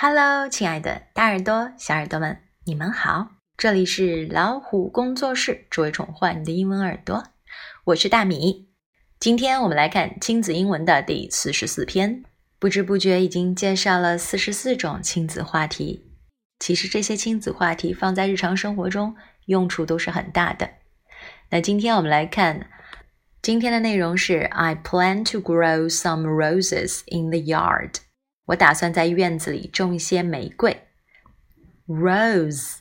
[0.00, 3.32] Hello，亲爱的大耳朵、小耳朵们，你们好！
[3.56, 7.24] 这里是老虎工作室，只为宠坏你的英文耳朵。
[7.82, 8.68] 我是大米。
[9.18, 12.22] 今天我们来看亲子英文的第四十四篇。
[12.60, 16.12] 不知不觉已经介绍了四十四种亲子话题。
[16.60, 20.70] 其实这些亲子话题放在日常生活中用处都是很大的。
[21.50, 22.70] 那今天我们来看，
[23.42, 27.94] 今天的内容是 I plan to grow some roses in the yard。
[28.47, 30.85] 我打算在院子里种一些玫瑰。
[31.87, 32.77] Rose，R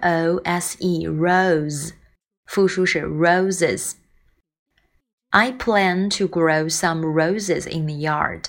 [0.00, 1.92] O S E，rose，
[2.46, 8.46] 复数是 roses。I plan to grow some roses in the yard。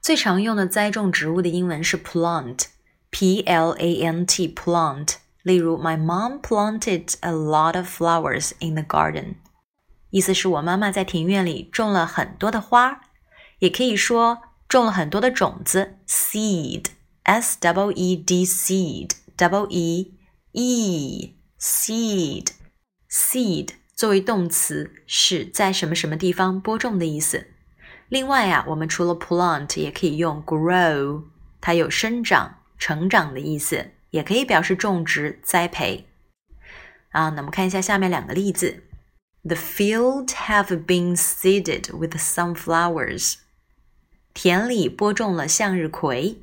[0.00, 5.16] 最常用的栽种植物的英文是 plant，P L A N T，plant。
[5.42, 9.36] 例如，My mom planted a lot of flowers in the garden。
[10.10, 13.00] 意思是我妈妈在庭院里种了很多的花，
[13.58, 14.42] 也可以说。
[14.68, 20.14] 种了很多的种子，seed，s double e d seed，double e
[20.52, 27.48] e seed，seed 作为动词是在什么什么地方播种的意思。
[28.08, 31.24] 另外啊，我们除了 plant 也可以用 grow，
[31.60, 36.08] 它有生长、成长的意思，也可以表示种植、栽培。
[37.10, 38.82] 啊，那我们看一下下面两个例子：
[39.44, 43.36] The field have been seeded with sunflowers。
[44.36, 46.42] 田里播种了向日葵。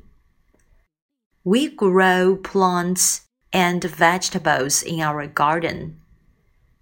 [1.42, 3.20] We grow plants
[3.50, 5.94] and vegetables in our garden。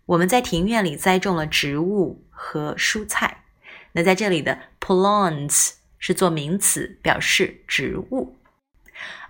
[0.06, 3.44] 我们在庭院里栽种了植物和蔬菜。
[3.92, 8.36] 那在这里的 plants 是做名词，表示植物。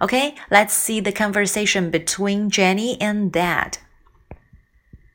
[0.01, 3.75] Okay, let's see the conversation between Jenny and Dad.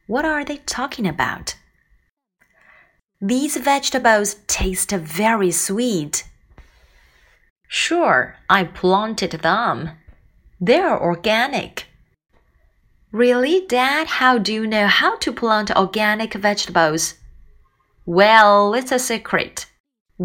[0.06, 1.56] What are they talking about?
[3.20, 6.24] These vegetables taste very sweet.
[7.68, 9.92] Sure, I planted them.
[10.60, 11.88] They're organic.
[13.12, 14.08] Really, Dad?
[14.08, 17.16] How do you know how to plant organic vegetables?
[18.06, 19.68] Well, it's a secret.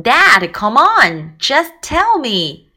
[0.01, 2.71] Dad, come on, just tell me.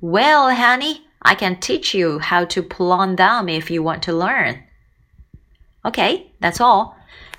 [0.00, 4.62] Well, honey, I can teach you how to plant them if you want to learn.
[5.84, 6.94] Okay, that's all.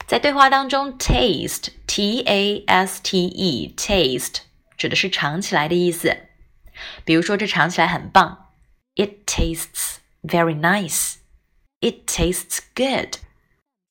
[0.07, 4.41] 在对话当中，taste t a s t e taste
[4.77, 6.15] 指的是尝起来的意思。
[7.04, 8.48] 比如说，这尝起来很棒
[8.94, 11.16] ，It tastes very nice.
[11.80, 13.16] It tastes good.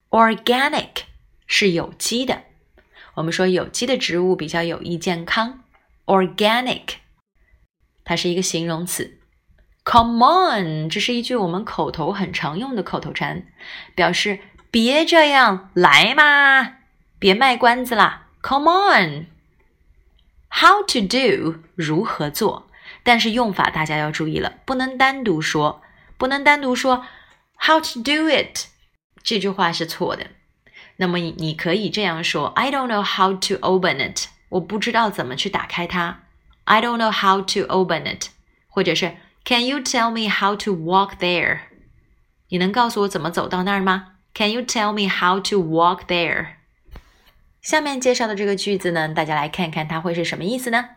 [0.09, 1.03] Organic
[1.47, 2.43] 是有机的，
[3.15, 5.63] 我们说有机的植物比较有益健康。
[6.05, 6.95] Organic
[8.03, 9.17] 它是一个形容词。
[9.85, 13.47] Come on，这是一句我们口头很常用的口头禅，
[13.95, 14.39] 表示
[14.69, 16.77] 别这样，来嘛，
[17.17, 18.27] 别卖关子啦。
[18.43, 22.68] Come on，How to do 如何做？
[23.03, 25.81] 但是用法大家要注意了，不能单独说，
[26.17, 27.05] 不能单独说
[27.57, 28.67] how to do it
[29.23, 30.27] 这句话是错的。
[30.97, 36.23] 那么你你可以这样说：I don't know how to open it，我不知道怎么去打开它。
[36.65, 38.27] I don't know how to open it，
[38.67, 41.59] 或者是 Can you tell me how to walk there？
[42.49, 46.55] 你能告诉我怎么走到那儿吗？Can you tell me how to walk there？
[47.61, 50.89] 下面介绍的这个句子呢，大家来看看它会是什么意思呢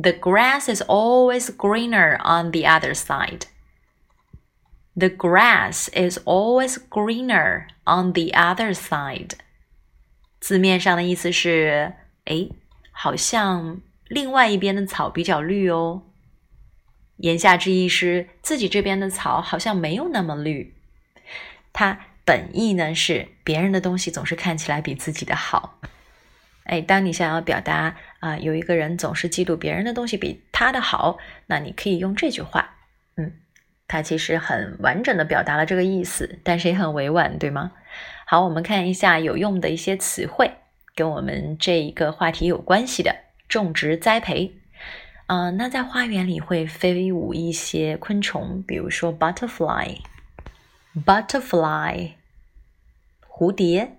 [0.00, 3.46] ？The grass is always greener on the other side.
[4.96, 9.32] The grass is always greener on the other side.
[10.40, 11.94] 字面上的意思是，
[12.26, 12.48] 哎，
[12.92, 16.02] 好像另外一边的草比较绿哦。
[17.16, 20.74] 言下之意是自己这边的草好像没有那么绿。
[21.72, 25.80] 它本意呢是别人的东西总是看起来比自己的好。
[26.68, 32.76] 哎，当你想要表达啊，有一个人总是嫉妒别人的东西比他的好，那你可以用这句话。
[33.16, 33.32] 嗯，
[33.88, 37.72] 它其实很完整的表达了这个意思，但是也很委婉，对吗？
[38.26, 40.52] 好，我们看一下有用的一些词汇，
[40.94, 43.16] 跟我们这一个话题有关系的
[43.48, 44.52] 种植栽培。
[45.26, 52.10] 啊，那在花园里会飞舞一些昆虫，比如说 butterfly，butterfly，
[53.26, 53.96] 蝴蝶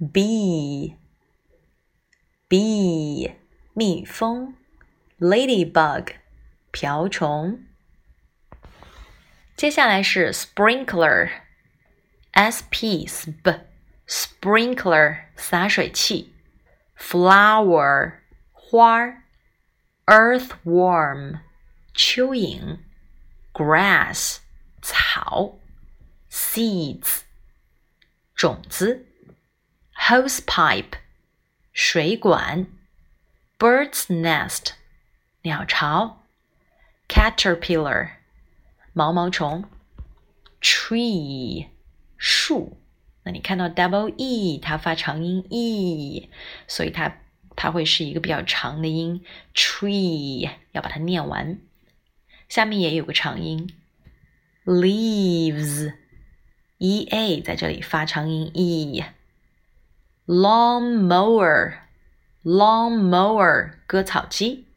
[0.00, 0.94] ，bee。
[2.49, 3.35] bee
[3.73, 4.55] 蜜蜂，
[5.19, 6.15] ladybug
[6.71, 7.63] 瓢虫。
[9.55, 13.53] 接下来是 sprinkler，s p s p
[14.07, 16.33] sprinkler 洒水器，
[16.97, 18.19] flower
[18.51, 19.23] 花，
[20.05, 21.41] earthworm
[21.93, 22.79] 蚯蚓，
[23.53, 24.39] grass
[24.81, 25.59] 草，
[26.29, 27.21] seeds
[28.35, 29.05] 种子，
[29.95, 30.93] hosepipe。
[31.76, 32.66] 水管
[33.58, 34.70] ，birds nest
[35.42, 36.22] 鸟巢
[37.06, 38.12] ，caterpillar
[38.94, 39.62] 毛毛虫
[40.62, 41.66] ，tree
[42.16, 42.78] 树，
[43.24, 46.30] 那你看到 double e 它发长音 e
[46.66, 47.18] 所以它
[47.54, 49.22] 它会是一个比较长的音
[49.54, 51.58] ，tree 要把它念完，
[52.48, 53.68] 下面也有个长音。
[54.64, 55.96] leaves，E
[57.10, 59.04] A 在这里发长音 E。
[60.27, 61.73] mower，lawn
[63.09, 64.67] mower 割草机，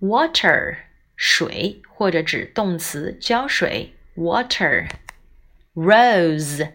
[0.00, 0.78] water
[1.16, 6.72] 水或者指动词浇水，water，rose。